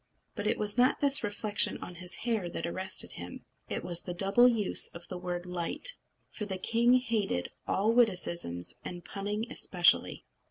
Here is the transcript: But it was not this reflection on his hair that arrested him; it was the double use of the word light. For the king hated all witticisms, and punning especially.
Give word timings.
But 0.33 0.47
it 0.47 0.57
was 0.57 0.79
not 0.79 0.99
this 0.99 1.23
reflection 1.23 1.77
on 1.77 1.93
his 2.01 2.15
hair 2.25 2.49
that 2.49 2.65
arrested 2.65 3.11
him; 3.11 3.45
it 3.69 3.83
was 3.83 4.01
the 4.01 4.15
double 4.15 4.47
use 4.47 4.87
of 4.95 5.07
the 5.09 5.17
word 5.19 5.45
light. 5.45 5.93
For 6.31 6.47
the 6.47 6.57
king 6.57 6.95
hated 6.95 7.49
all 7.67 7.93
witticisms, 7.93 8.73
and 8.83 9.05
punning 9.05 9.45
especially. 9.51 10.25